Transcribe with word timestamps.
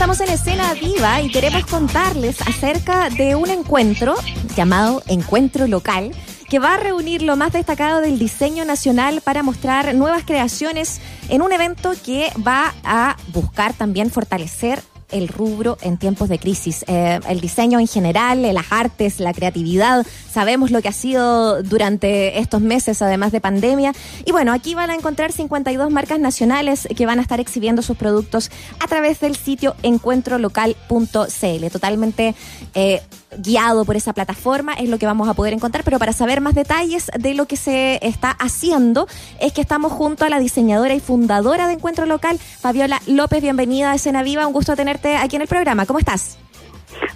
estamos 0.00 0.20
en 0.22 0.30
escena 0.30 0.72
viva 0.72 1.20
y 1.20 1.30
queremos 1.30 1.66
contarles 1.66 2.40
acerca 2.48 3.10
de 3.10 3.34
un 3.34 3.50
encuentro 3.50 4.14
llamado 4.56 5.02
Encuentro 5.08 5.66
Local 5.66 6.12
que 6.48 6.58
va 6.58 6.72
a 6.72 6.76
reunir 6.78 7.20
lo 7.20 7.36
más 7.36 7.52
destacado 7.52 8.00
del 8.00 8.18
diseño 8.18 8.64
nacional 8.64 9.20
para 9.20 9.42
mostrar 9.42 9.94
nuevas 9.94 10.24
creaciones 10.24 11.02
en 11.28 11.42
un 11.42 11.52
evento 11.52 11.92
que 12.02 12.32
va 12.38 12.72
a 12.82 13.18
buscar 13.34 13.74
también 13.74 14.10
fortalecer 14.10 14.80
el 15.12 15.28
rubro 15.28 15.78
en 15.82 15.96
tiempos 15.96 16.28
de 16.28 16.38
crisis. 16.38 16.84
Eh, 16.86 17.20
el 17.28 17.40
diseño 17.40 17.80
en 17.80 17.86
general, 17.86 18.42
las 18.54 18.70
artes, 18.70 19.20
la 19.20 19.32
creatividad, 19.32 20.06
sabemos 20.30 20.70
lo 20.70 20.82
que 20.82 20.88
ha 20.88 20.92
sido 20.92 21.62
durante 21.62 22.38
estos 22.38 22.60
meses, 22.60 23.02
además 23.02 23.32
de 23.32 23.40
pandemia. 23.40 23.92
Y 24.24 24.32
bueno, 24.32 24.52
aquí 24.52 24.74
van 24.74 24.90
a 24.90 24.94
encontrar 24.94 25.32
52 25.32 25.90
marcas 25.90 26.20
nacionales 26.20 26.88
que 26.96 27.06
van 27.06 27.18
a 27.18 27.22
estar 27.22 27.40
exhibiendo 27.40 27.82
sus 27.82 27.96
productos 27.96 28.50
a 28.78 28.86
través 28.86 29.20
del 29.20 29.36
sitio 29.36 29.74
encuentrolocal.cl. 29.82 31.66
Totalmente 31.70 32.34
eh, 32.74 33.02
guiado 33.38 33.84
por 33.84 33.96
esa 33.96 34.12
plataforma 34.12 34.74
es 34.74 34.88
lo 34.88 34.98
que 34.98 35.06
vamos 35.06 35.28
a 35.28 35.34
poder 35.34 35.54
encontrar, 35.54 35.84
pero 35.84 35.98
para 35.98 36.12
saber 36.12 36.40
más 36.40 36.54
detalles 36.54 37.10
de 37.18 37.34
lo 37.34 37.46
que 37.46 37.56
se 37.56 37.98
está 38.02 38.30
haciendo 38.30 39.06
es 39.40 39.52
que 39.52 39.60
estamos 39.60 39.92
junto 39.92 40.24
a 40.24 40.28
la 40.28 40.38
diseñadora 40.38 40.94
y 40.94 41.00
fundadora 41.00 41.66
de 41.66 41.74
Encuentro 41.74 42.06
Local, 42.06 42.38
Fabiola 42.38 43.00
López, 43.06 43.42
bienvenida 43.42 43.92
a 43.92 43.94
Escena 43.94 44.22
Viva, 44.22 44.46
un 44.46 44.52
gusto 44.52 44.76
tenerte 44.76 44.99
aquí 45.02 45.36
en 45.36 45.42
el 45.42 45.48
programa, 45.48 45.86
¿cómo 45.86 45.98
estás? 45.98 46.38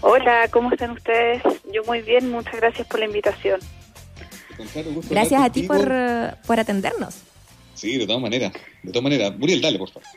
Hola, 0.01 0.49
¿cómo 0.51 0.71
están 0.71 0.93
ustedes? 0.93 1.43
Yo 1.73 1.83
muy 1.85 2.03
bien, 2.03 2.31
muchas 2.31 2.57
gracias 2.57 2.87
por 2.87 3.01
la 3.01 3.07
invitación. 3.07 3.61
Gracias 5.11 5.43
a 5.43 5.51
ti 5.51 5.65
por, 5.65 5.93
por 6.47 6.61
atendernos. 6.61 7.17
Sí, 7.75 7.99
de 7.99 8.07
todas 8.07 8.23
maneras, 8.23 8.53
de 8.83 8.93
todas 8.93 9.03
maneras. 9.03 9.37
Muriel, 9.37 9.61
dale, 9.61 9.79
por 9.79 9.91
favor. 9.91 10.09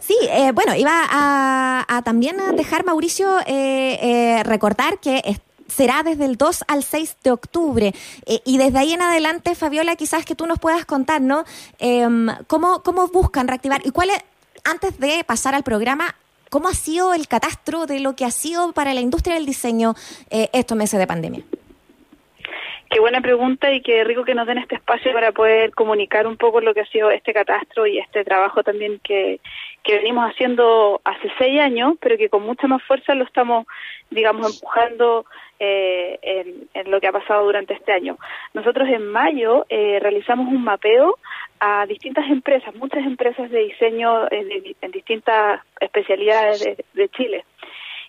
Sí, 0.00 0.16
eh, 0.30 0.52
bueno, 0.52 0.76
iba 0.76 1.06
a, 1.10 2.02
también 2.04 2.36
dejar, 2.56 2.84
Mauricio, 2.84 3.40
eh, 3.40 3.98
eh, 4.00 4.42
recordar 4.44 5.00
que 5.00 5.40
será 5.66 6.02
desde 6.02 6.24
el 6.24 6.36
2 6.36 6.64
al 6.68 6.84
6 6.84 7.16
de 7.24 7.30
octubre. 7.32 7.94
y 8.44 8.58
desde 8.58 8.78
ahí 8.78 8.92
en 8.92 9.02
adelante, 9.02 9.54
Fabiola, 9.54 9.96
quizás 9.96 10.24
que 10.24 10.34
tú 10.34 10.46
nos 10.46 10.58
puedas 10.58 10.84
contar, 10.84 11.20
¿no? 11.20 11.44
Em, 11.78 12.28
¿cómo, 12.46 12.82
¿Cómo 12.82 13.08
buscan 13.08 13.48
reactivar? 13.48 13.82
¿Y 13.84 13.90
cuál 13.90 14.10
es, 14.10 14.18
antes 14.64 14.98
de 14.98 15.24
pasar 15.24 15.54
al 15.54 15.62
programa, 15.62 16.14
cómo 16.50 16.68
ha 16.68 16.74
sido 16.74 17.14
el 17.14 17.28
catastro 17.28 17.86
de 17.86 18.00
lo 18.00 18.14
que 18.14 18.24
ha 18.26 18.30
sido 18.30 18.72
para 18.72 18.92
la 18.92 19.00
industria 19.00 19.36
del 19.36 19.46
diseño 19.46 19.94
estos 20.30 20.76
meses 20.76 21.00
de 21.00 21.06
pandemia? 21.06 21.44
Qué 22.90 22.98
buena 22.98 23.20
pregunta 23.20 23.72
y 23.72 23.82
qué 23.82 24.02
rico 24.02 24.24
que 24.24 24.34
nos 24.34 24.48
den 24.48 24.58
este 24.58 24.74
espacio 24.74 25.12
para 25.12 25.30
poder 25.30 25.70
comunicar 25.70 26.26
un 26.26 26.36
poco 26.36 26.60
lo 26.60 26.74
que 26.74 26.80
ha 26.80 26.86
sido 26.86 27.08
este 27.12 27.32
catastro 27.32 27.86
y 27.86 27.98
este 27.98 28.24
trabajo 28.24 28.64
también 28.64 28.98
que, 29.04 29.38
que 29.84 29.94
venimos 29.94 30.28
haciendo 30.28 31.00
hace 31.04 31.30
seis 31.38 31.60
años, 31.60 31.94
pero 32.00 32.16
que 32.18 32.28
con 32.28 32.42
mucha 32.42 32.66
más 32.66 32.82
fuerza 32.82 33.14
lo 33.14 33.22
estamos, 33.22 33.68
digamos, 34.10 34.56
empujando 34.56 35.24
eh, 35.60 36.18
en, 36.74 36.90
lo 36.90 37.00
que 37.00 37.06
ha 37.06 37.12
pasado 37.12 37.44
durante 37.44 37.74
este 37.74 37.92
año. 37.92 38.18
Nosotros 38.54 38.88
en 38.88 39.06
mayo 39.06 39.66
eh, 39.68 40.00
realizamos 40.00 40.48
un 40.48 40.64
mapeo 40.64 41.16
a 41.60 41.86
distintas 41.86 42.28
empresas, 42.30 42.74
muchas 42.74 43.04
empresas 43.04 43.50
de 43.50 43.60
diseño 43.60 44.30
en, 44.30 44.90
distintas 44.90 45.60
especialidades 45.80 46.78
de 46.94 47.08
Chile 47.10 47.44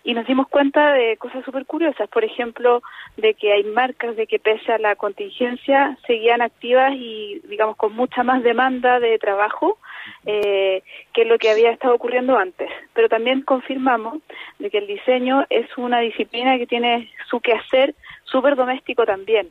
y 0.03 0.13
nos 0.13 0.25
dimos 0.25 0.47
cuenta 0.47 0.93
de 0.93 1.17
cosas 1.17 1.45
súper 1.45 1.65
curiosas, 1.65 2.09
por 2.09 2.23
ejemplo, 2.23 2.81
de 3.17 3.33
que 3.35 3.53
hay 3.53 3.63
marcas 3.63 4.15
de 4.15 4.25
que 4.25 4.39
pese 4.39 4.71
a 4.71 4.79
la 4.79 4.95
contingencia 4.95 5.97
seguían 6.07 6.41
activas 6.41 6.93
y, 6.95 7.39
digamos, 7.47 7.75
con 7.77 7.93
mucha 7.93 8.23
más 8.23 8.41
demanda 8.41 8.99
de 8.99 9.19
trabajo 9.19 9.77
eh, 10.25 10.81
que 11.13 11.25
lo 11.25 11.37
que 11.37 11.51
había 11.51 11.71
estado 11.71 11.93
ocurriendo 11.93 12.37
antes. 12.37 12.69
Pero 12.93 13.09
también 13.09 13.41
confirmamos 13.41 14.19
de 14.57 14.71
que 14.71 14.79
el 14.79 14.87
diseño 14.87 15.45
es 15.49 15.67
una 15.77 15.99
disciplina 15.99 16.57
que 16.57 16.67
tiene 16.67 17.11
su 17.29 17.39
quehacer 17.39 17.93
súper 18.23 18.55
doméstico 18.55 19.05
también. 19.05 19.49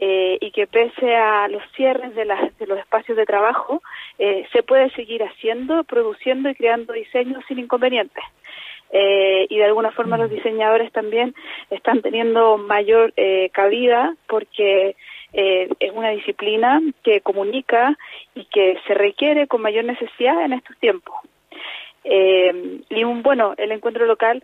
Eh, 0.00 0.38
y 0.40 0.52
que 0.52 0.68
pese 0.68 1.16
a 1.16 1.48
los 1.48 1.62
cierres 1.74 2.14
de, 2.14 2.24
las, 2.24 2.56
de 2.58 2.66
los 2.68 2.78
espacios 2.78 3.18
de 3.18 3.26
trabajo, 3.26 3.82
eh, 4.18 4.46
se 4.52 4.62
puede 4.62 4.90
seguir 4.90 5.24
haciendo, 5.24 5.82
produciendo 5.82 6.48
y 6.48 6.54
creando 6.54 6.92
diseños 6.92 7.42
sin 7.48 7.58
inconvenientes. 7.58 8.22
Eh, 8.90 9.46
y 9.50 9.58
de 9.58 9.64
alguna 9.64 9.90
forma 9.90 10.16
los 10.16 10.30
mm. 10.30 10.34
diseñadores 10.34 10.92
también 10.92 11.34
están 11.70 12.00
teniendo 12.00 12.56
mayor 12.56 13.12
eh, 13.16 13.50
cabida 13.52 14.14
porque 14.26 14.96
eh, 15.34 15.68
es 15.78 15.92
una 15.92 16.10
disciplina 16.10 16.80
que 17.02 17.20
comunica 17.20 17.98
y 18.34 18.46
que 18.46 18.78
se 18.86 18.94
requiere 18.94 19.46
con 19.46 19.60
mayor 19.60 19.84
necesidad 19.84 20.42
en 20.42 20.54
estos 20.54 20.76
tiempos. 20.78 21.14
y 22.04 23.04
un, 23.04 23.22
bueno, 23.22 23.54
el 23.58 23.72
encuentro 23.72 24.06
local 24.06 24.42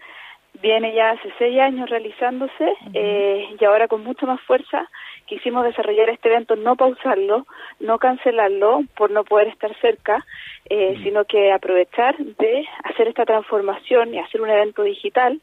viene 0.60 0.94
ya 0.94 1.10
hace 1.10 1.32
seis 1.38 1.58
años 1.58 1.88
realizándose 1.88 2.74
y 2.92 3.64
ahora 3.64 3.88
con 3.88 4.04
mucha 4.04 4.26
más 4.26 4.40
fuerza 4.42 4.88
quisimos 5.26 5.64
desarrollar 5.64 6.10
este 6.10 6.28
evento, 6.28 6.56
no 6.56 6.76
pausarlo, 6.76 7.46
no 7.80 7.98
cancelarlo 7.98 8.82
por 8.96 9.10
no 9.10 9.24
poder 9.24 9.48
estar 9.48 9.74
cerca, 9.80 10.24
eh, 10.68 10.98
sino 11.02 11.24
que 11.24 11.52
aprovechar 11.52 12.16
de 12.16 12.66
hacer 12.84 13.08
esta 13.08 13.24
transformación 13.24 14.14
y 14.14 14.18
hacer 14.18 14.40
un 14.40 14.50
evento 14.50 14.82
digital 14.82 15.40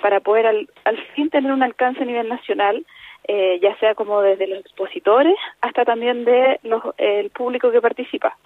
para 0.00 0.20
poder 0.20 0.46
al, 0.46 0.68
fin 1.14 1.30
tener 1.30 1.52
un 1.52 1.62
alcance 1.62 2.02
a 2.02 2.06
nivel 2.06 2.28
nacional, 2.28 2.84
eh, 3.28 3.58
ya 3.62 3.76
sea 3.78 3.94
como 3.94 4.20
desde 4.20 4.48
los 4.48 4.60
expositores 4.60 5.36
hasta 5.60 5.84
también 5.84 6.24
de 6.24 6.58
los, 6.64 6.82
el 6.98 7.30
público 7.30 7.70
que 7.70 7.80
participa. 7.80 8.36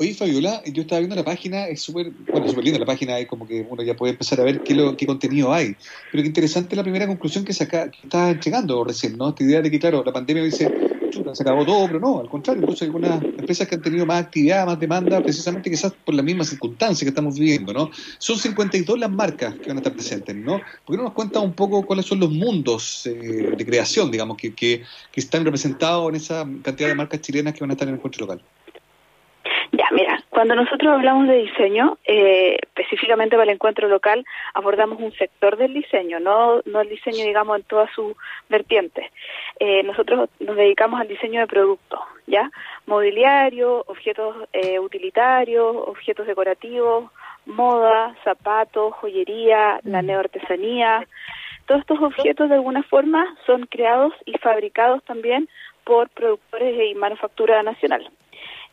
Oye, 0.00 0.14
Fabiola, 0.14 0.62
yo 0.64 0.80
estaba 0.80 1.00
viendo 1.00 1.14
la 1.14 1.24
página, 1.24 1.66
es 1.66 1.82
súper, 1.82 2.10
bueno, 2.32 2.48
súper 2.48 2.64
linda 2.64 2.78
la 2.78 2.86
página, 2.86 3.18
es 3.18 3.26
como 3.26 3.46
que 3.46 3.66
uno 3.68 3.82
ya 3.82 3.94
puede 3.94 4.12
empezar 4.12 4.40
a 4.40 4.44
ver 4.44 4.62
qué, 4.62 4.74
lo, 4.74 4.96
qué 4.96 5.04
contenido 5.04 5.52
hay. 5.52 5.76
Pero 6.10 6.22
qué 6.22 6.26
interesante 6.26 6.74
la 6.74 6.82
primera 6.82 7.06
conclusión 7.06 7.44
que, 7.44 7.52
saca, 7.52 7.90
que 7.90 8.08
entregando 8.30 8.82
recién, 8.82 9.18
¿no? 9.18 9.28
Esta 9.28 9.44
idea 9.44 9.60
de 9.60 9.70
que, 9.70 9.78
claro, 9.78 10.02
la 10.02 10.10
pandemia 10.10 10.42
dice, 10.42 10.72
chuta, 11.10 11.34
se 11.34 11.42
acabó 11.42 11.66
todo, 11.66 11.86
pero 11.86 12.00
no, 12.00 12.18
al 12.18 12.30
contrario, 12.30 12.62
incluso 12.62 12.86
algunas 12.86 13.22
empresas 13.22 13.68
que 13.68 13.74
han 13.74 13.82
tenido 13.82 14.06
más 14.06 14.24
actividad, 14.24 14.64
más 14.64 14.80
demanda, 14.80 15.20
precisamente 15.22 15.68
quizás 15.68 15.92
por 15.92 16.14
las 16.14 16.24
mismas 16.24 16.48
circunstancias 16.48 17.00
que 17.00 17.10
estamos 17.10 17.38
viviendo, 17.38 17.74
¿no? 17.74 17.90
Son 18.16 18.38
52 18.38 18.98
las 18.98 19.10
marcas 19.10 19.54
que 19.56 19.68
van 19.68 19.76
a 19.76 19.80
estar 19.80 19.92
presentes, 19.92 20.34
¿no? 20.34 20.62
¿Por 20.86 20.94
qué 20.94 20.96
no 20.96 21.02
nos 21.02 21.12
cuenta 21.12 21.40
un 21.40 21.52
poco 21.52 21.84
cuáles 21.84 22.06
son 22.06 22.20
los 22.20 22.30
mundos 22.30 23.04
eh, 23.04 23.52
de 23.54 23.66
creación, 23.66 24.10
digamos, 24.10 24.38
que, 24.38 24.54
que 24.54 24.82
están 25.14 25.44
representados 25.44 26.08
en 26.08 26.14
esa 26.14 26.48
cantidad 26.62 26.88
de 26.88 26.94
marcas 26.94 27.20
chilenas 27.20 27.52
que 27.52 27.60
van 27.60 27.68
a 27.68 27.74
estar 27.74 27.86
en 27.86 27.92
el 27.92 27.98
encuentro 27.98 28.24
local? 28.24 28.42
Ya, 29.80 29.86
mira, 29.92 30.22
cuando 30.28 30.54
nosotros 30.54 30.92
hablamos 30.92 31.26
de 31.26 31.36
diseño, 31.36 31.96
eh, 32.04 32.58
específicamente 32.60 33.34
para 33.34 33.44
el 33.44 33.54
encuentro 33.54 33.88
local, 33.88 34.26
abordamos 34.52 35.00
un 35.00 35.10
sector 35.12 35.56
del 35.56 35.72
diseño, 35.72 36.20
no, 36.20 36.60
no 36.66 36.82
el 36.82 36.90
diseño, 36.90 37.24
digamos, 37.24 37.56
en 37.56 37.62
todas 37.64 37.90
sus 37.94 38.14
vertientes. 38.50 39.10
Eh, 39.58 39.82
nosotros 39.84 40.28
nos 40.38 40.56
dedicamos 40.56 41.00
al 41.00 41.08
diseño 41.08 41.40
de 41.40 41.46
productos, 41.46 41.98
¿ya? 42.26 42.50
Mobiliario, 42.84 43.82
objetos 43.86 44.36
eh, 44.52 44.78
utilitarios, 44.78 45.74
objetos 45.74 46.26
decorativos, 46.26 47.10
moda, 47.46 48.14
zapatos, 48.22 48.92
joyería, 48.96 49.80
la 49.84 50.02
mm. 50.02 50.06
neoartesanía. 50.06 51.06
Todos 51.64 51.80
estos 51.80 52.02
objetos, 52.02 52.50
de 52.50 52.56
alguna 52.56 52.82
forma, 52.82 53.34
son 53.46 53.64
creados 53.64 54.12
y 54.26 54.36
fabricados 54.36 55.02
también 55.04 55.48
por 55.84 56.10
productores 56.10 56.90
y 56.90 56.94
manufactura 56.94 57.62
nacional. 57.62 58.10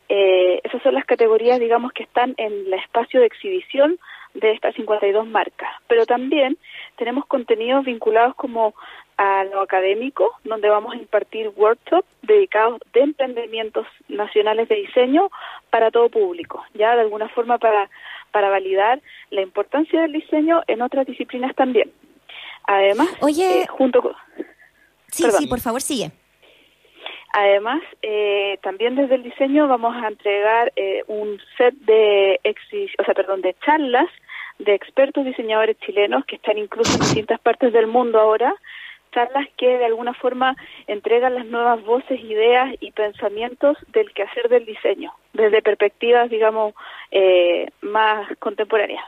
Eh, 0.08 0.60
esas 0.64 0.82
son 0.82 0.94
las 0.94 1.04
categorías, 1.04 1.60
digamos, 1.60 1.92
que 1.92 2.02
están 2.02 2.34
en 2.38 2.52
el 2.52 2.74
espacio 2.74 3.20
de 3.20 3.26
exhibición 3.26 3.98
de 4.34 4.52
estas 4.52 4.74
52 4.74 5.26
marcas. 5.26 5.68
Pero 5.86 6.06
también 6.06 6.56
tenemos 6.96 7.26
contenidos 7.26 7.84
vinculados 7.84 8.34
como 8.34 8.74
a 9.16 9.44
lo 9.44 9.60
académico, 9.60 10.32
donde 10.44 10.68
vamos 10.68 10.94
a 10.94 10.96
impartir 10.96 11.50
workshops 11.56 12.06
dedicados 12.22 12.80
de 12.92 13.00
emprendimientos 13.00 13.86
nacionales 14.08 14.68
de 14.68 14.76
diseño 14.76 15.28
para 15.70 15.90
todo 15.90 16.08
público, 16.08 16.62
ya 16.74 16.94
de 16.94 17.00
alguna 17.00 17.28
forma 17.30 17.58
para, 17.58 17.90
para 18.30 18.48
validar 18.48 19.00
la 19.30 19.42
importancia 19.42 20.02
del 20.02 20.12
diseño 20.12 20.62
en 20.68 20.82
otras 20.82 21.06
disciplinas 21.06 21.54
también. 21.56 21.90
Además, 22.64 23.08
Oye, 23.20 23.62
eh, 23.62 23.66
junto 23.66 24.02
con... 24.02 24.12
Sí, 25.10 25.24
sí, 25.32 25.46
por 25.48 25.58
favor, 25.58 25.80
sigue. 25.80 26.12
Además, 27.40 27.80
eh, 28.02 28.58
también 28.62 28.96
desde 28.96 29.14
el 29.14 29.22
diseño 29.22 29.68
vamos 29.68 29.94
a 29.94 30.08
entregar 30.08 30.72
eh, 30.74 31.04
un 31.06 31.38
set 31.56 31.72
de, 31.74 32.40
o 32.98 33.04
sea, 33.04 33.14
perdón, 33.14 33.42
de 33.42 33.54
charlas 33.64 34.08
de 34.58 34.74
expertos 34.74 35.24
diseñadores 35.24 35.78
chilenos 35.78 36.24
que 36.24 36.34
están 36.34 36.58
incluso 36.58 36.94
en 36.94 36.98
distintas 36.98 37.38
partes 37.38 37.72
del 37.72 37.86
mundo 37.86 38.18
ahora, 38.18 38.52
charlas 39.12 39.46
que 39.56 39.78
de 39.78 39.84
alguna 39.84 40.14
forma 40.14 40.56
entregan 40.88 41.36
las 41.36 41.46
nuevas 41.46 41.80
voces, 41.84 42.18
ideas 42.24 42.74
y 42.80 42.90
pensamientos 42.90 43.76
del 43.92 44.12
quehacer 44.12 44.48
del 44.48 44.66
diseño, 44.66 45.12
desde 45.32 45.62
perspectivas, 45.62 46.28
digamos, 46.30 46.74
eh, 47.12 47.70
más 47.82 48.36
contemporáneas. 48.40 49.04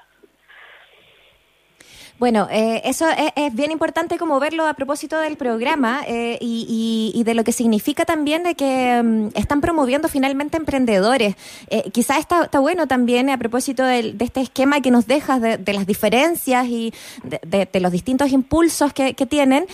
Bueno, 2.20 2.48
eh, 2.50 2.82
eso 2.84 3.06
es, 3.08 3.54
bien 3.54 3.70
importante 3.70 4.18
como 4.18 4.38
verlo 4.40 4.66
a 4.66 4.74
propósito 4.74 5.18
del 5.18 5.38
programa 5.38 6.02
eh, 6.06 6.36
y, 6.38 7.22
de 7.24 7.32
lo 7.32 7.44
que 7.44 7.52
significa 7.52 8.04
también 8.04 8.42
de 8.42 8.54
que 8.54 9.00
mm, 9.02 9.28
están 9.34 9.62
promoviendo 9.62 10.06
finalmente 10.06 10.58
emprendedores. 10.58 11.34
Eh, 11.70 11.90
quizás 11.92 12.18
está, 12.18 12.46
bueno 12.60 12.86
también 12.86 13.30
a 13.30 13.38
propósito 13.38 13.84
de, 13.84 14.14
este 14.18 14.42
esquema 14.42 14.82
que 14.82 14.90
nos 14.90 15.06
dejas 15.06 15.40
de, 15.40 15.72
las 15.72 15.86
diferencias 15.86 16.66
y 16.66 16.92
de, 17.22 17.80
los 17.80 17.90
distintos 17.90 18.32
impulsos 18.32 18.92
que, 18.92 19.14
que 19.14 19.24
tienen, 19.24 19.64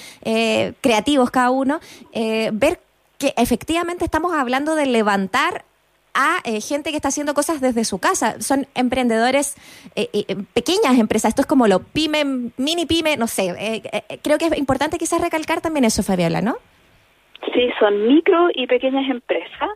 creativos 0.80 1.32
cada 1.32 1.50
uno, 1.50 1.80
ver 2.12 2.80
que 3.18 3.34
efectivamente 3.36 4.04
estamos 4.04 4.32
hablando 4.32 4.76
de 4.76 4.86
levantar 4.86 5.64
a 6.16 6.38
eh, 6.44 6.60
gente 6.62 6.90
que 6.90 6.96
está 6.96 7.08
haciendo 7.08 7.34
cosas 7.34 7.60
desde 7.60 7.84
su 7.84 8.00
casa. 8.00 8.40
Son 8.40 8.66
emprendedores, 8.74 9.54
eh, 9.94 10.08
eh, 10.14 10.36
pequeñas 10.54 10.98
empresas. 10.98 11.28
Esto 11.28 11.42
es 11.42 11.46
como 11.46 11.68
lo 11.68 11.80
pyme, 11.80 12.24
mini 12.56 12.86
pyme, 12.86 13.16
no 13.18 13.26
sé. 13.26 13.82
creo 14.22 14.38
que 14.38 14.46
es 14.46 14.58
importante 14.58 14.96
quizás 14.98 15.20
recalcar 15.20 15.60
también 15.60 15.84
eso, 15.84 16.02
Fabiola, 16.02 16.40
¿no? 16.40 16.56
Sí, 17.52 17.70
son 17.78 18.08
micro 18.08 18.48
y 18.54 18.66
pequeñas 18.66 19.08
empresas. 19.10 19.70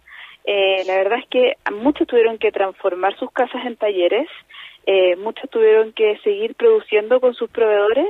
la 0.87 0.97
verdad 0.97 1.19
es 1.19 1.29
que 1.29 1.57
muchos 1.83 2.07
tuvieron 2.07 2.39
que 2.39 2.51
transformar 2.51 3.17
sus 3.19 3.31
casas 3.31 3.65
en 3.67 3.77
talleres, 3.77 4.29
muchos 5.19 5.49
tuvieron 5.51 5.93
que 5.93 6.19
seguir 6.25 6.55
produciendo 6.55 7.21
con 7.21 7.35
sus 7.35 7.51
proveedores, 7.51 8.07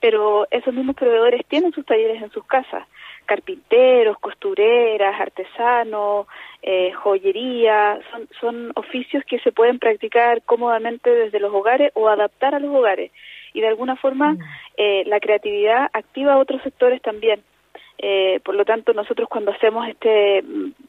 pero 0.00 0.46
esos 0.50 0.72
mismos 0.72 0.94
proveedores 0.94 1.44
tienen 1.48 1.72
sus 1.72 1.84
talleres 1.84 2.22
en 2.22 2.30
sus 2.30 2.44
casas 2.46 2.86
carpinteros, 3.24 4.18
costureras, 4.18 5.20
artesanos, 5.20 6.26
eh, 6.62 6.92
joyería, 6.92 7.98
son, 8.10 8.28
son 8.40 8.72
oficios 8.76 9.24
que 9.24 9.38
se 9.40 9.52
pueden 9.52 9.78
practicar 9.78 10.42
cómodamente 10.42 11.10
desde 11.10 11.40
los 11.40 11.52
hogares 11.52 11.92
o 11.94 12.08
adaptar 12.08 12.54
a 12.54 12.58
los 12.58 12.74
hogares. 12.74 13.10
Y 13.54 13.60
de 13.60 13.68
alguna 13.68 13.96
forma 13.96 14.34
mm. 14.34 14.38
eh, 14.76 15.02
la 15.06 15.20
creatividad 15.20 15.90
activa 15.92 16.34
a 16.34 16.38
otros 16.38 16.62
sectores 16.62 17.02
también. 17.02 17.42
Eh, 18.04 18.40
por 18.44 18.56
lo 18.56 18.64
tanto, 18.64 18.92
nosotros 18.92 19.28
cuando 19.28 19.52
hacemos 19.52 19.86
este, 19.88 20.42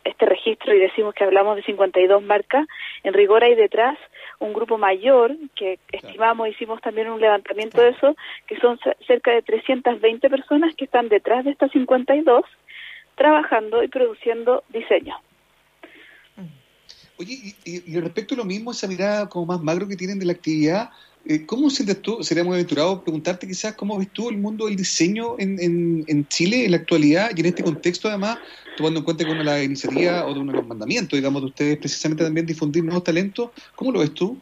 este 0.04 0.26
registro 0.26 0.74
y 0.74 0.80
decimos 0.80 1.14
que 1.14 1.24
hablamos 1.24 1.56
de 1.56 1.62
52 1.62 2.24
marcas, 2.24 2.68
en 3.04 3.14
rigor 3.14 3.44
hay 3.44 3.54
detrás 3.54 4.00
un 4.40 4.52
grupo 4.52 4.80
mayor 4.80 5.36
que 5.56 5.78
estimamos, 5.92 6.50
hicimos 6.50 6.82
también 6.82 7.12
un 7.12 7.22
levantamiento 7.22 7.82
de 7.82 7.90
eso, 7.90 8.16
que 8.48 8.60
son 8.60 8.80
cerca 9.06 9.30
de 9.30 9.44
320 9.44 10.28
personas 10.28 10.76
que 10.76 10.86
están 10.86 11.08
detrás 11.08 11.46
de 11.46 11.52
estas 11.52 11.72
52 11.72 12.46
trabajando 13.16 13.84
y 13.84 13.90
produciendo 13.90 14.64
diseño. 14.70 15.16
Oye, 17.18 17.54
y, 17.64 18.00
respecto 18.00 18.34
a 18.34 18.38
lo 18.38 18.46
mismo, 18.46 18.72
esa 18.72 18.88
mirada 18.88 19.30
como 19.30 19.46
más 19.46 19.62
magro 19.62 19.88
que 19.88 19.96
tienen 19.96 20.18
de 20.18 20.26
la 20.26 20.34
actividad, 20.34 20.90
¿cómo 21.46 21.70
sientes 21.70 22.02
tú, 22.02 22.24
sería 22.24 22.44
muy 22.44 22.56
aventurado 22.56 23.02
preguntarte 23.02 23.48
quizás 23.48 23.76
cómo 23.76 23.98
ves 23.98 24.10
tú 24.12 24.30
el 24.30 24.38
mundo 24.38 24.66
del 24.66 24.76
diseño 24.76 25.36
en, 25.40 25.60
en, 25.62 26.04
en 26.08 26.28
Chile 26.28 26.66
en 26.66 26.72
la 26.72 26.78
actualidad 26.78 27.32
y 27.36 27.40
en 27.40 27.46
este 27.46 27.64
contexto 27.64 28.10
además, 28.10 28.40
tomando 28.76 29.00
en 29.00 29.06
cuenta 29.06 29.24
que 29.24 29.32
una 29.32 29.40
de 29.40 29.46
las 29.46 29.64
iniciativas 29.64 30.24
o 30.26 30.34
de 30.34 30.40
uno 30.40 30.52
de 30.52 30.58
los 30.58 30.68
mandamientos, 30.68 31.18
digamos, 31.18 31.42
de 31.42 31.48
ustedes 31.48 31.78
precisamente 31.78 32.24
también 32.24 32.46
difundir 32.46 32.84
nuevos 32.84 33.04
talentos, 33.04 33.52
¿cómo 33.76 33.92
lo 33.92 34.00
ves 34.00 34.14
tú? 34.14 34.38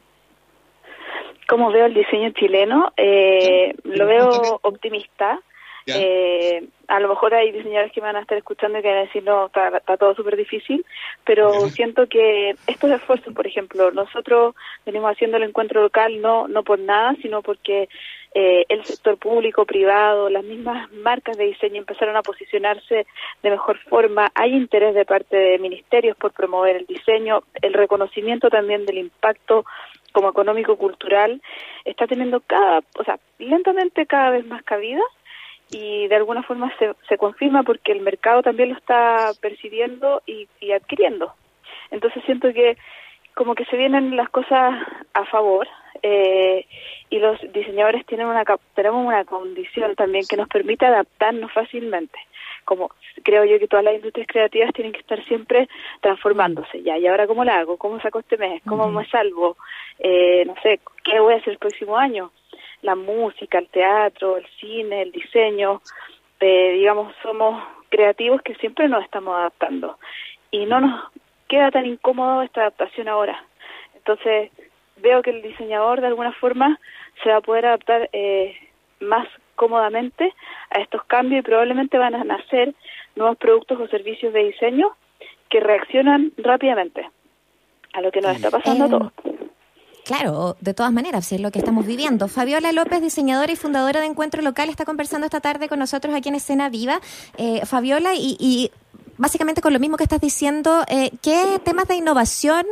¿Cómo 1.47 1.71
veo 1.71 1.85
el 1.85 1.93
diseño 1.93 2.31
chileno? 2.31 2.93
Eh, 2.95 3.75
lo 3.83 4.05
veo 4.05 4.59
optimista. 4.63 5.39
Eh, 5.87 6.67
a 6.87 6.99
lo 6.99 7.09
mejor 7.09 7.33
hay 7.33 7.51
diseñadores 7.51 7.91
que 7.91 8.01
me 8.01 8.07
van 8.07 8.17
a 8.17 8.21
estar 8.21 8.37
escuchando 8.37 8.79
y 8.79 8.81
que 8.81 8.89
van 8.89 8.97
a 8.97 9.01
decir, 9.01 9.23
no, 9.23 9.47
está, 9.47 9.97
todo 9.97 10.13
súper 10.13 10.35
difícil, 10.35 10.85
pero 11.25 11.51
siento 11.69 12.07
que 12.07 12.55
estos 12.67 12.91
esfuerzos, 12.91 13.33
por 13.33 13.47
ejemplo, 13.47 13.91
nosotros 13.91 14.55
venimos 14.85 15.11
haciendo 15.11 15.37
el 15.37 15.43
encuentro 15.43 15.81
local 15.81 16.21
no, 16.21 16.47
no 16.47 16.63
por 16.63 16.79
nada, 16.79 17.15
sino 17.21 17.41
porque 17.41 17.87
eh, 18.33 18.65
el 18.69 18.83
sector 18.85 19.17
público, 19.17 19.65
privado, 19.65 20.29
las 20.29 20.43
mismas 20.43 20.91
marcas 20.91 21.37
de 21.37 21.45
diseño 21.45 21.77
empezaron 21.77 22.15
a 22.15 22.21
posicionarse 22.21 23.05
de 23.43 23.49
mejor 23.49 23.77
forma. 23.89 24.31
Hay 24.35 24.53
interés 24.53 24.95
de 24.95 25.05
parte 25.05 25.35
de 25.35 25.59
ministerios 25.59 26.15
por 26.17 26.31
promover 26.31 26.77
el 26.77 26.85
diseño, 26.85 27.43
el 27.61 27.73
reconocimiento 27.73 28.49
también 28.49 28.85
del 28.85 28.99
impacto 28.99 29.65
como 30.11 30.29
económico-cultural 30.29 31.41
está 31.85 32.07
teniendo 32.07 32.41
cada, 32.41 32.81
o 32.97 33.03
sea, 33.03 33.19
lentamente 33.39 34.05
cada 34.05 34.31
vez 34.31 34.45
más 34.45 34.63
cabida 34.63 35.01
y 35.71 36.07
de 36.07 36.15
alguna 36.15 36.43
forma 36.43 36.71
se, 36.77 36.93
se 37.07 37.17
confirma 37.17 37.63
porque 37.63 37.93
el 37.93 38.01
mercado 38.01 38.43
también 38.43 38.69
lo 38.69 38.77
está 38.77 39.31
percibiendo 39.41 40.21
y, 40.25 40.47
adquiriendo. 40.71 41.33
Entonces 41.89 42.23
siento 42.25 42.53
que 42.53 42.77
como 43.33 43.55
que 43.55 43.65
se 43.65 43.77
vienen 43.77 44.17
las 44.17 44.29
cosas 44.29 44.75
a 45.13 45.25
favor 45.25 45.67
eh, 46.03 46.65
y 47.09 47.19
los 47.19 47.39
diseñadores 47.53 48.05
tienen 48.05 48.27
una 48.27 48.43
tenemos 48.75 49.05
una 49.05 49.23
condición 49.23 49.95
también 49.95 50.25
que 50.29 50.35
nos 50.35 50.49
permite 50.49 50.85
adaptarnos 50.85 51.51
fácilmente. 51.53 52.19
Como 52.65 52.91
creo 53.23 53.45
yo 53.45 53.57
que 53.57 53.67
todas 53.67 53.85
las 53.85 53.95
industrias 53.95 54.27
creativas 54.27 54.73
tienen 54.73 54.91
que 54.91 54.99
estar 54.99 55.23
siempre 55.25 55.69
transformándose. 56.01 56.83
Ya 56.83 56.97
y 56.97 57.07
ahora 57.07 57.27
cómo 57.27 57.45
la 57.45 57.59
hago 57.59 57.77
cómo 57.77 57.99
saco 58.01 58.19
este 58.19 58.37
mes 58.37 58.61
cómo 58.67 58.89
me 58.91 59.05
salvo 59.07 59.55
eh, 59.99 60.43
no 60.45 60.55
sé 60.61 60.81
qué 61.03 61.19
voy 61.19 61.33
a 61.33 61.37
hacer 61.37 61.53
el 61.53 61.59
próximo 61.59 61.97
año 61.97 62.31
la 62.81 62.95
música, 62.95 63.59
el 63.59 63.67
teatro, 63.67 64.37
el 64.37 64.45
cine, 64.59 65.03
el 65.03 65.11
diseño, 65.11 65.81
eh, 66.39 66.73
digamos, 66.73 67.13
somos 67.21 67.63
creativos 67.89 68.41
que 68.41 68.55
siempre 68.55 68.87
nos 68.87 69.03
estamos 69.03 69.35
adaptando 69.35 69.97
y 70.49 70.65
no 70.65 70.79
nos 70.79 71.11
queda 71.47 71.71
tan 71.71 71.85
incómodo 71.85 72.41
esta 72.41 72.61
adaptación 72.61 73.07
ahora. 73.07 73.43
Entonces, 73.95 74.51
veo 74.97 75.21
que 75.21 75.31
el 75.31 75.41
diseñador 75.41 76.01
de 76.01 76.07
alguna 76.07 76.31
forma 76.33 76.79
se 77.23 77.29
va 77.29 77.37
a 77.37 77.41
poder 77.41 77.65
adaptar 77.65 78.09
eh, 78.13 78.55
más 78.99 79.27
cómodamente 79.55 80.33
a 80.71 80.79
estos 80.79 81.03
cambios 81.03 81.41
y 81.41 81.43
probablemente 81.43 81.97
van 81.97 82.15
a 82.15 82.23
nacer 82.23 82.73
nuevos 83.15 83.37
productos 83.37 83.79
o 83.79 83.87
servicios 83.87 84.33
de 84.33 84.45
diseño 84.45 84.89
que 85.49 85.59
reaccionan 85.59 86.31
rápidamente 86.37 87.07
a 87.93 88.01
lo 88.01 88.11
que 88.11 88.21
nos 88.21 88.35
está 88.35 88.49
pasando 88.49 88.85
a 88.85 88.89
todos. 88.89 89.11
Claro, 90.11 90.57
de 90.59 90.73
todas 90.73 90.91
maneras, 90.91 91.31
es 91.31 91.39
lo 91.39 91.51
que 91.51 91.59
estamos 91.59 91.85
viviendo. 91.85 92.27
Fabiola 92.27 92.73
López, 92.73 93.01
diseñadora 93.01 93.53
y 93.53 93.55
fundadora 93.55 94.01
de 94.01 94.07
Encuentro 94.07 94.41
Local, 94.41 94.67
está 94.67 94.83
conversando 94.83 95.23
esta 95.23 95.39
tarde 95.39 95.69
con 95.69 95.79
nosotros 95.79 96.13
aquí 96.13 96.27
en 96.27 96.35
Escena 96.35 96.67
Viva. 96.67 96.99
Eh, 97.37 97.65
Fabiola, 97.65 98.11
y, 98.13 98.71
básicamente 99.21 99.61
con 99.61 99.71
lo 99.71 99.79
mismo 99.79 99.97
que 99.97 100.03
estás 100.03 100.19
diciendo, 100.19 100.83
eh, 100.89 101.11
¿qué 101.21 101.59
temas 101.63 101.87
de 101.87 101.95
innovación 101.95 102.65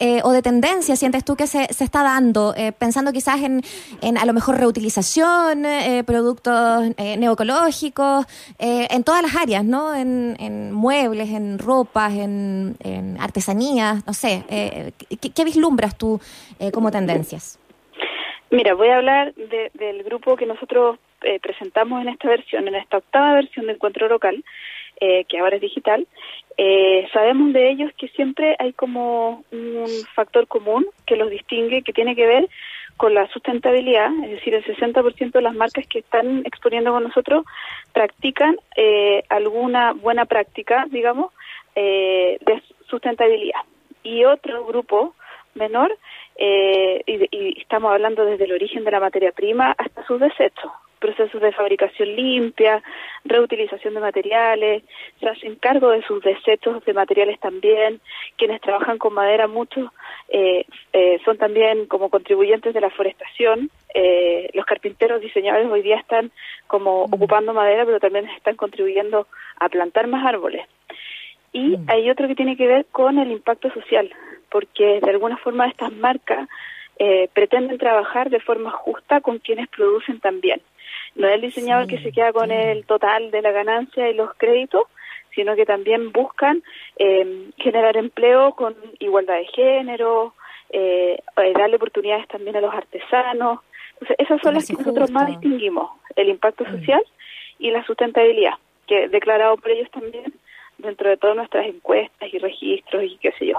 eh, 0.00 0.20
o 0.24 0.32
de 0.32 0.40
tendencia 0.40 0.96
sientes 0.96 1.24
tú 1.24 1.36
que 1.36 1.46
se, 1.46 1.66
se 1.72 1.84
está 1.84 2.02
dando? 2.02 2.54
pensando 2.78 3.12
quizás 3.12 3.42
en, 3.42 3.60
en, 4.00 4.16
a 4.16 4.24
lo 4.24 4.32
mejor 4.32 4.58
reutilización, 4.58 5.64
productos 6.06 6.96
neoecológicos, 6.96 8.26
en 8.58 9.04
todas 9.04 9.22
las 9.22 9.36
áreas, 9.36 9.64
¿no? 9.64 9.94
En, 9.94 10.72
muebles, 10.72 11.30
en 11.30 11.58
ropas, 11.58 12.12
en, 12.14 12.76
artesanías, 13.20 14.06
no 14.06 14.12
sé. 14.12 14.44
¿qué, 15.20 15.30
¿qué, 15.30 15.44
vislumbras 15.44 15.96
tú 15.98 16.20
como 16.72 16.90
tendencias? 16.90 17.58
Mira, 18.50 18.74
voy 18.74 18.88
a 18.88 18.96
hablar 18.96 19.34
del 19.34 20.02
grupo 20.04 20.36
que 20.36 20.46
nosotros 20.46 20.98
presentamos 21.42 22.02
en 22.02 22.08
esta 22.08 22.28
versión, 22.28 22.68
en 22.68 22.76
esta 22.76 22.98
octava 22.98 23.34
versión 23.34 23.66
de 23.66 23.72
Encuentro 23.72 24.08
Local, 24.08 24.42
eh, 25.00 25.24
que 25.24 25.38
ahora 25.38 25.56
es 25.56 25.62
digital, 25.62 26.06
eh, 26.56 27.08
sabemos 27.12 27.52
de 27.52 27.70
ellos 27.70 27.90
que 27.96 28.08
siempre 28.08 28.54
hay 28.58 28.72
como 28.74 29.44
un 29.50 29.86
factor 30.14 30.46
común 30.46 30.86
que 31.06 31.16
los 31.16 31.30
distingue, 31.30 31.82
que 31.82 31.92
tiene 31.92 32.14
que 32.14 32.26
ver 32.26 32.48
con 32.96 33.14
la 33.14 33.26
sustentabilidad, 33.28 34.10
es 34.24 34.30
decir, 34.32 34.54
el 34.54 34.64
60% 34.64 35.32
de 35.32 35.40
las 35.40 35.54
marcas 35.54 35.86
que 35.86 36.00
están 36.00 36.42
exponiendo 36.44 36.92
con 36.92 37.04
nosotros 37.04 37.46
practican 37.94 38.56
eh, 38.76 39.22
alguna 39.30 39.94
buena 39.94 40.26
práctica, 40.26 40.84
digamos, 40.90 41.32
de 41.74 42.62
sustentabilidad. 42.88 43.60
Y 44.02 44.24
otro 44.24 44.66
grupo 44.66 45.14
menor, 45.54 45.96
y 46.36 47.58
estamos 47.58 47.90
hablando 47.90 48.26
desde 48.26 48.44
el 48.44 48.52
origen 48.52 48.84
de 48.84 48.90
la 48.90 49.00
materia 49.00 49.32
prima 49.32 49.74
hasta 49.78 50.04
sus 50.04 50.20
desechos, 50.20 50.70
procesos 51.00 51.40
de 51.40 51.50
fabricación 51.52 52.14
limpia, 52.14 52.82
reutilización 53.24 53.94
de 53.94 54.00
materiales, 54.00 54.84
se 55.18 55.28
hacen 55.28 55.56
cargo 55.56 55.90
de 55.90 56.02
sus 56.02 56.22
desechos 56.22 56.84
de 56.84 56.92
materiales 56.92 57.40
también. 57.40 58.00
Quienes 58.36 58.60
trabajan 58.60 58.98
con 58.98 59.14
madera, 59.14 59.48
muchos 59.48 59.90
eh, 60.28 60.64
eh, 60.92 61.18
son 61.24 61.38
también 61.38 61.86
como 61.86 62.10
contribuyentes 62.10 62.72
de 62.74 62.80
la 62.80 62.90
forestación. 62.90 63.70
Eh, 63.94 64.50
los 64.54 64.64
carpinteros 64.66 65.20
diseñadores 65.20 65.68
hoy 65.68 65.82
día 65.82 65.96
están 65.96 66.30
como 66.68 67.08
mm. 67.08 67.14
ocupando 67.14 67.54
madera, 67.54 67.84
pero 67.84 67.98
también 67.98 68.28
están 68.28 68.54
contribuyendo 68.56 69.26
a 69.58 69.68
plantar 69.68 70.06
más 70.06 70.24
árboles. 70.24 70.66
Y 71.52 71.76
mm. 71.76 71.86
hay 71.88 72.10
otro 72.10 72.28
que 72.28 72.36
tiene 72.36 72.56
que 72.56 72.66
ver 72.66 72.86
con 72.92 73.18
el 73.18 73.32
impacto 73.32 73.72
social, 73.72 74.14
porque 74.50 75.00
de 75.00 75.10
alguna 75.10 75.38
forma 75.38 75.66
estas 75.66 75.92
marcas 75.92 76.48
pretenden 77.32 77.78
trabajar 77.78 78.28
de 78.28 78.40
forma 78.40 78.70
justa 78.70 79.22
con 79.22 79.38
quienes 79.38 79.68
producen 79.68 80.20
también. 80.20 80.60
No 81.14 81.28
es 81.28 81.34
el 81.34 81.40
diseñador 81.40 81.86
que 81.86 81.98
se 82.02 82.12
queda 82.12 82.32
con 82.32 82.50
el 82.50 82.84
total 82.86 83.30
de 83.30 83.42
la 83.42 83.52
ganancia 83.52 84.08
y 84.08 84.14
los 84.14 84.32
créditos, 84.34 84.84
sino 85.34 85.54
que 85.56 85.66
también 85.66 86.12
buscan 86.12 86.62
eh, 86.96 87.50
generar 87.56 87.96
empleo 87.96 88.52
con 88.52 88.74
igualdad 88.98 89.34
de 89.34 89.46
género, 89.46 90.34
eh, 90.70 91.18
eh, 91.36 91.52
darle 91.52 91.76
oportunidades 91.76 92.28
también 92.28 92.56
a 92.56 92.60
los 92.60 92.72
artesanos, 92.72 93.60
Entonces, 93.94 94.16
esas 94.18 94.40
son 94.40 94.54
las 94.54 94.66
que 94.66 94.74
nosotros 94.74 95.10
más 95.10 95.26
distinguimos, 95.26 95.90
el 96.16 96.28
impacto 96.28 96.64
mm. 96.64 96.70
social 96.70 97.02
y 97.58 97.70
la 97.70 97.84
sustentabilidad, 97.84 98.54
que 98.86 99.08
declarado 99.08 99.56
por 99.56 99.70
ellos 99.70 99.90
también 99.90 100.32
dentro 100.78 101.10
de 101.10 101.16
todas 101.16 101.36
nuestras 101.36 101.66
encuestas 101.66 102.32
y 102.32 102.38
registros 102.38 103.04
y 103.04 103.18
qué 103.18 103.32
sé 103.32 103.46
yo. 103.46 103.58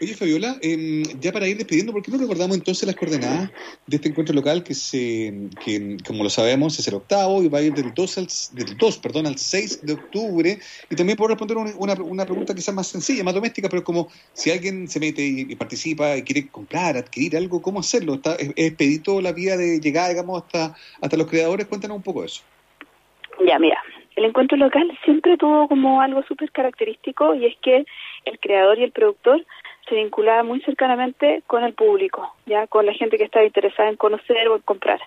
Oye, 0.00 0.14
Fabiola, 0.14 0.56
em, 0.60 1.02
ya 1.20 1.30
para 1.30 1.46
ir 1.46 1.56
despidiendo, 1.56 1.92
¿por 1.92 2.02
qué 2.02 2.10
no 2.10 2.18
recordamos 2.18 2.56
entonces 2.56 2.86
las 2.86 2.96
coordenadas 2.96 3.50
de 3.86 3.96
este 3.96 4.08
encuentro 4.08 4.34
local 4.34 4.64
que, 4.64 4.74
se, 4.74 5.32
que 5.64 5.96
como 6.04 6.24
lo 6.24 6.30
sabemos, 6.30 6.78
es 6.78 6.88
el 6.88 6.94
octavo 6.94 7.42
y 7.42 7.48
va 7.48 7.58
a 7.58 7.62
ir 7.62 7.74
del 7.74 7.94
2 7.94 8.18
al, 8.18 8.26
del 8.52 8.76
2, 8.76 8.98
perdón, 8.98 9.26
al 9.26 9.38
6 9.38 9.86
de 9.86 9.92
octubre? 9.92 10.58
Y 10.90 10.96
también 10.96 11.16
puedo 11.16 11.28
responder 11.28 11.56
una, 11.56 11.94
una, 12.02 12.24
pregunta 12.24 12.54
quizás 12.54 12.74
más 12.74 12.88
sencilla, 12.88 13.22
más 13.22 13.34
doméstica, 13.34 13.68
pero 13.68 13.84
como 13.84 14.08
si 14.32 14.50
alguien 14.50 14.88
se 14.88 14.98
mete 14.98 15.22
y, 15.22 15.54
participa 15.54 16.16
y 16.16 16.22
quiere 16.22 16.48
comprar, 16.48 16.96
adquirir 16.96 17.36
algo, 17.36 17.62
¿cómo 17.62 17.78
hacerlo? 17.78 18.14
¿Está, 18.14 18.34
es, 18.34 18.52
expedito 18.56 19.20
la 19.20 19.32
vía 19.32 19.56
de 19.56 19.78
llegar, 19.78 20.10
digamos, 20.10 20.42
hasta, 20.42 20.74
hasta 21.00 21.16
los 21.16 21.28
creadores? 21.28 21.66
Cuéntanos 21.66 21.96
un 21.96 22.02
poco 22.02 22.24
eso. 22.24 22.42
Ya, 23.46 23.58
mira, 23.58 23.80
el 24.16 24.24
encuentro 24.24 24.56
local 24.56 24.96
siempre 25.04 25.36
tuvo 25.36 25.68
como 25.68 26.00
algo 26.00 26.22
súper 26.24 26.50
característico 26.52 27.34
y 27.34 27.46
es 27.46 27.56
que 27.62 27.84
el 28.24 28.38
creador 28.38 28.78
y 28.78 28.84
el 28.84 28.92
productor 28.92 29.44
se 29.88 29.94
vinculaba 29.94 30.42
muy 30.42 30.60
cercanamente 30.60 31.42
con 31.46 31.64
el 31.64 31.74
público, 31.74 32.34
ya 32.46 32.66
con 32.66 32.86
la 32.86 32.94
gente 32.94 33.18
que 33.18 33.24
estaba 33.24 33.44
interesada 33.44 33.88
en 33.88 33.96
conocer 33.96 34.48
o 34.48 34.56
en 34.56 34.62
comprar. 34.62 35.00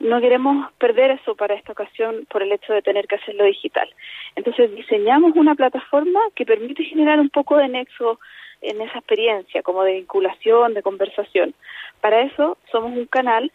No 0.00 0.20
queremos 0.20 0.72
perder 0.74 1.12
eso 1.12 1.34
para 1.34 1.54
esta 1.54 1.72
ocasión 1.72 2.26
por 2.28 2.42
el 2.42 2.52
hecho 2.52 2.72
de 2.72 2.82
tener 2.82 3.06
que 3.06 3.16
hacerlo 3.16 3.44
digital. 3.44 3.88
Entonces 4.34 4.74
diseñamos 4.74 5.36
una 5.36 5.54
plataforma 5.54 6.20
que 6.34 6.44
permite 6.44 6.84
generar 6.84 7.20
un 7.20 7.30
poco 7.30 7.56
de 7.56 7.68
nexo 7.68 8.18
en 8.60 8.80
esa 8.80 8.98
experiencia, 8.98 9.62
como 9.62 9.84
de 9.84 9.94
vinculación, 9.94 10.74
de 10.74 10.82
conversación. 10.82 11.54
Para 12.00 12.22
eso 12.22 12.56
somos 12.72 12.92
un 12.92 13.06
canal 13.06 13.52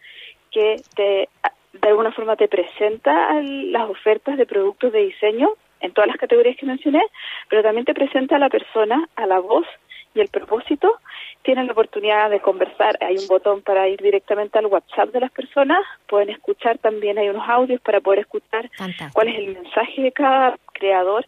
que 0.50 0.76
te 0.94 1.28
de 1.72 1.88
alguna 1.88 2.10
forma 2.12 2.36
te 2.36 2.48
presenta 2.48 3.32
las 3.42 3.88
ofertas 3.88 4.36
de 4.36 4.46
productos 4.46 4.92
de 4.92 5.04
diseño 5.04 5.50
en 5.80 5.92
todas 5.92 6.08
las 6.08 6.16
categorías 6.16 6.56
que 6.56 6.66
mencioné, 6.66 7.02
pero 7.48 7.62
también 7.62 7.84
te 7.84 7.94
presenta 7.94 8.36
a 8.36 8.38
la 8.38 8.48
persona, 8.48 9.08
a 9.16 9.26
la 9.26 9.38
voz 9.38 9.66
y 10.14 10.20
el 10.20 10.28
propósito. 10.28 10.98
Tienen 11.42 11.66
la 11.66 11.72
oportunidad 11.72 12.30
de 12.30 12.40
conversar, 12.40 12.98
hay 13.00 13.16
un 13.16 13.26
botón 13.26 13.62
para 13.62 13.88
ir 13.88 14.00
directamente 14.00 14.58
al 14.58 14.66
WhatsApp 14.66 15.10
de 15.10 15.20
las 15.20 15.32
personas, 15.32 15.78
pueden 16.06 16.28
escuchar 16.28 16.78
también, 16.78 17.18
hay 17.18 17.30
unos 17.30 17.48
audios 17.48 17.80
para 17.80 18.00
poder 18.00 18.20
escuchar 18.20 18.70
cuál 19.12 19.28
es 19.28 19.38
el 19.38 19.54
mensaje 19.54 20.02
de 20.02 20.12
cada 20.12 20.58
creador 20.72 21.24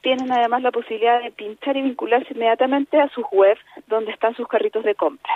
tienen 0.00 0.30
además 0.30 0.62
la 0.62 0.70
posibilidad 0.70 1.22
de 1.22 1.32
pinchar 1.32 1.76
y 1.76 1.82
vincularse 1.82 2.32
inmediatamente 2.32 3.00
a 3.00 3.08
sus 3.10 3.24
webs 3.32 3.60
donde 3.88 4.12
están 4.12 4.34
sus 4.34 4.46
carritos 4.46 4.84
de 4.84 4.94
compra. 4.94 5.32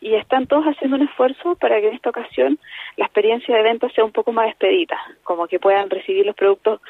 Y 0.00 0.14
están 0.14 0.46
todos 0.46 0.64
haciendo 0.64 0.96
un 0.96 1.02
esfuerzo 1.02 1.56
para 1.56 1.80
que 1.80 1.88
en 1.88 1.94
esta 1.94 2.10
ocasión 2.10 2.58
la 2.96 3.06
experiencia 3.06 3.56
de 3.56 3.62
venta 3.62 3.88
sea 3.90 4.04
un 4.04 4.12
poco 4.12 4.32
más 4.32 4.48
expedita, 4.48 4.96
como 5.24 5.48
que 5.48 5.58
puedan 5.58 5.90
recibir 5.90 6.24
los 6.24 6.36
productos 6.36 6.80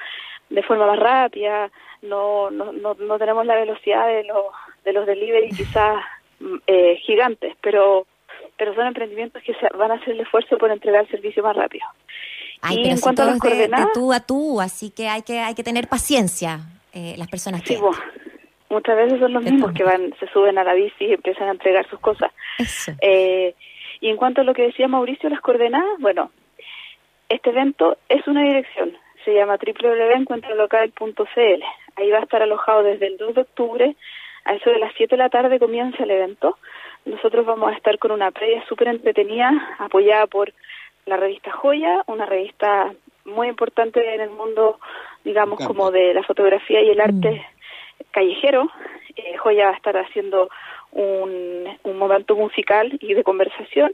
de 0.50 0.62
forma 0.62 0.86
más 0.86 0.98
rápida, 0.98 1.70
no, 2.02 2.50
no, 2.50 2.72
no, 2.72 3.18
tenemos 3.18 3.46
la 3.46 3.56
velocidad 3.56 4.06
de 4.06 4.24
los, 4.24 4.44
de 4.87 4.93
los 4.93 5.05
delivery 5.05 5.50
quizás 5.50 6.02
mm, 6.40 6.57
eh, 6.66 6.97
gigantes, 7.05 7.55
pero 7.61 8.07
pero 8.57 8.75
son 8.75 8.87
emprendimientos 8.87 9.43
que 9.43 9.52
se 9.52 9.69
van 9.76 9.90
a 9.90 9.95
hacer 9.95 10.14
el 10.14 10.21
esfuerzo 10.21 10.57
por 10.57 10.71
entregar 10.71 11.02
el 11.02 11.11
servicio 11.11 11.43
más 11.43 11.55
rápido. 11.55 11.85
y 12.71 12.88
en 12.88 12.99
cuanto 12.99 13.23
a 13.23 13.26
las 13.26 13.38
coordenadas, 13.38 13.88
de 13.88 13.93
tú 13.93 14.12
a 14.12 14.21
tú, 14.21 14.61
así 14.62 14.90
que 14.90 15.09
hay 15.09 15.23
que 15.23 15.40
hay 15.40 15.55
que 15.55 15.62
tener 15.62 15.88
paciencia. 15.88 16.61
Eh, 16.95 17.14
las 17.19 17.28
personas 17.28 17.62
que... 17.62 17.78
muchas 18.71 18.97
veces 18.97 19.21
son 19.21 19.35
los 19.35 19.43
mismos 19.43 19.73
que 19.73 19.85
van, 19.85 20.14
se 20.19 20.26
suben 20.28 20.57
a 20.57 20.64
la 20.64 20.73
bici 20.73 21.05
y 21.05 21.12
empiezan 21.12 21.49
a 21.49 21.52
entregar 21.52 21.87
sus 21.90 22.00
cosas. 22.00 22.33
Eh, 23.02 23.55
y 24.00 24.09
en 24.09 24.16
cuanto 24.16 24.40
a 24.40 24.45
lo 24.45 24.55
que 24.55 24.62
decía 24.62 24.88
Mauricio, 24.88 25.28
las 25.28 25.43
coordenadas, 25.43 25.99
bueno, 25.99 26.31
este 27.28 27.50
evento 27.50 27.99
es 28.09 28.26
una 28.26 28.43
dirección, 28.43 28.97
se 29.25 29.35
llama 29.35 29.59
www.encuentrolocal.cl. 29.59 31.62
Ahí 31.97 32.11
va 32.11 32.19
a 32.19 32.23
estar 32.23 32.43
alojado 32.43 32.83
desde 32.83 33.09
el 33.09 33.19
2 33.19 33.35
de 33.35 33.40
octubre, 33.43 33.97
a 34.46 34.54
eso 34.54 34.70
de 34.70 34.78
las 34.78 34.92
7 34.96 35.16
de 35.16 35.22
la 35.22 35.28
tarde 35.28 35.58
comienza 35.58 36.04
el 36.04 36.10
evento. 36.10 36.56
Nosotros 37.04 37.44
vamos 37.44 37.70
a 37.72 37.76
estar 37.76 37.98
con 37.98 38.12
una 38.12 38.30
previa 38.30 38.64
súper 38.66 38.88
entretenida, 38.88 39.50
apoyada 39.78 40.26
por 40.26 40.52
la 41.04 41.16
revista 41.16 41.50
Joya, 41.50 42.02
una 42.06 42.26
revista 42.26 42.92
muy 43.24 43.48
importante 43.48 44.14
en 44.14 44.20
el 44.20 44.30
mundo, 44.30 44.78
digamos, 45.24 45.64
como 45.66 45.90
de 45.90 46.14
la 46.14 46.22
fotografía 46.22 46.80
y 46.80 46.90
el 46.90 47.00
arte 47.00 47.30
mm. 47.30 48.04
callejero. 48.12 48.70
Eh, 49.16 49.36
Joya 49.36 49.66
va 49.66 49.72
a 49.72 49.76
estar 49.76 49.96
haciendo 49.96 50.48
un, 50.92 51.64
un 51.82 51.98
momento 51.98 52.36
musical 52.36 52.96
y 53.00 53.14
de 53.14 53.24
conversación. 53.24 53.92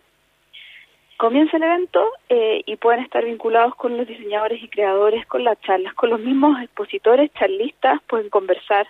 Comienza 1.16 1.56
el 1.56 1.62
evento 1.62 2.04
eh, 2.28 2.62
y 2.66 2.76
pueden 2.76 3.04
estar 3.04 3.24
vinculados 3.24 3.74
con 3.76 3.96
los 3.96 4.06
diseñadores 4.06 4.62
y 4.62 4.68
creadores, 4.68 5.24
con 5.26 5.44
las 5.44 5.60
charlas, 5.60 5.94
con 5.94 6.10
los 6.10 6.20
mismos 6.20 6.60
expositores, 6.60 7.32
charlistas, 7.34 8.00
pueden 8.08 8.28
conversar. 8.28 8.86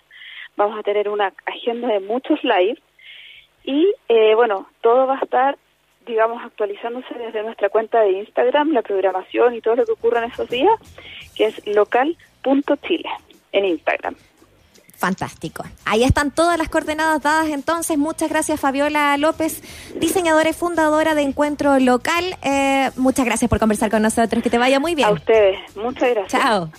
Vamos 0.57 0.79
a 0.79 0.83
tener 0.83 1.09
una 1.09 1.33
agenda 1.47 1.89
de 1.89 2.01
muchos 2.01 2.43
live 2.43 2.79
y, 3.65 3.93
eh, 4.09 4.35
bueno, 4.35 4.69
todo 4.81 5.07
va 5.07 5.19
a 5.19 5.25
estar 5.25 5.57
digamos, 6.07 6.43
actualizándose 6.43 7.15
desde 7.15 7.43
nuestra 7.43 7.69
cuenta 7.69 8.01
de 8.01 8.13
Instagram, 8.13 8.71
la 8.73 8.83
programación 8.83 9.55
y 9.55 9.61
todo 9.61 9.77
lo 9.77 9.85
que 9.85 9.93
ocurra 9.93 10.25
en 10.25 10.33
esos 10.33 10.49
días, 10.49 10.75
que 11.37 11.47
es 11.47 11.67
local.chile 11.67 13.09
en 13.53 13.65
Instagram. 13.65 14.17
Fantástico. 14.97 15.65
Ahí 15.85 16.05
están 16.05 16.31
todas 16.31 16.57
las 16.57 16.69
coordenadas 16.69 17.21
dadas 17.23 17.49
entonces. 17.49 17.99
Muchas 17.99 18.31
gracias 18.31 18.61
Fabiola 18.61 19.17
López, 19.17 19.61
diseñadora 19.99 20.49
y 20.49 20.53
fundadora 20.53 21.17
de 21.17 21.23
Encuentro 21.23 21.81
Local. 21.81 22.37
Eh, 22.45 22.91
muchas 22.97 23.27
gracias 23.27 23.49
por 23.49 23.59
conversar 23.59 23.91
con 23.91 24.03
nosotros. 24.03 24.45
Que 24.45 24.51
te 24.51 24.59
vaya 24.59 24.79
muy 24.79 24.95
bien. 24.95 25.09
A 25.09 25.13
ustedes. 25.13 25.59
Muchas 25.75 26.09
gracias. 26.11 26.41
Chao. 26.41 26.71